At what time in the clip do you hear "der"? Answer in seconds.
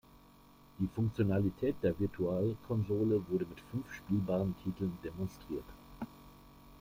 1.83-1.99